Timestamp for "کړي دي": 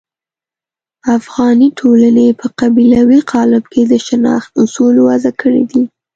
5.41-5.83